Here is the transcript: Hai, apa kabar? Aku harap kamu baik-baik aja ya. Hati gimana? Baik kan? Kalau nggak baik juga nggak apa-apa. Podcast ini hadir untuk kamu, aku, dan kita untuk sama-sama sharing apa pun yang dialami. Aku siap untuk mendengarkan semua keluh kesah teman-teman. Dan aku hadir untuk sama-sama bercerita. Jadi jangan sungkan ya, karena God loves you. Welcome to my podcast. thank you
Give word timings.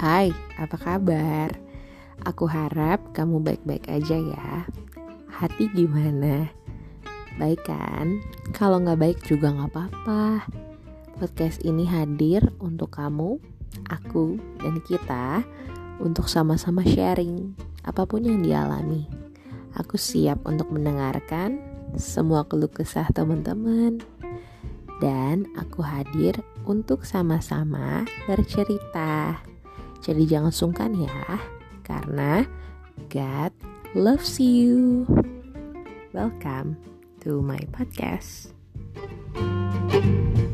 Hai, 0.00 0.32
apa 0.56 0.80
kabar? 0.80 1.52
Aku 2.24 2.48
harap 2.48 3.12
kamu 3.12 3.36
baik-baik 3.44 3.84
aja 3.84 4.16
ya. 4.16 4.64
Hati 5.28 5.68
gimana? 5.76 6.48
Baik 7.36 7.68
kan? 7.68 8.16
Kalau 8.56 8.80
nggak 8.80 8.96
baik 8.96 9.18
juga 9.28 9.52
nggak 9.52 9.68
apa-apa. 9.76 10.48
Podcast 11.20 11.60
ini 11.68 11.84
hadir 11.84 12.48
untuk 12.64 12.96
kamu, 12.96 13.44
aku, 13.92 14.40
dan 14.64 14.80
kita 14.88 15.44
untuk 16.00 16.32
sama-sama 16.32 16.80
sharing 16.80 17.52
apa 17.84 18.08
pun 18.08 18.24
yang 18.24 18.40
dialami. 18.40 19.04
Aku 19.76 20.00
siap 20.00 20.48
untuk 20.48 20.72
mendengarkan 20.72 21.60
semua 22.00 22.48
keluh 22.48 22.72
kesah 22.72 23.12
teman-teman. 23.12 24.00
Dan 24.96 25.44
aku 25.60 25.84
hadir 25.84 26.40
untuk 26.64 27.04
sama-sama 27.04 28.08
bercerita. 28.24 29.44
Jadi 30.00 30.24
jangan 30.24 30.48
sungkan 30.48 30.96
ya, 30.96 31.36
karena 31.84 32.48
God 33.12 33.52
loves 33.92 34.40
you. 34.40 35.04
Welcome 36.16 36.80
to 37.20 37.44
my 37.44 37.60
podcast. 37.70 38.56
thank 39.90 40.38
you 40.38 40.49